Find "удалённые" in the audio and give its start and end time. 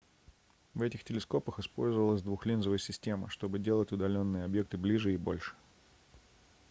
3.91-4.45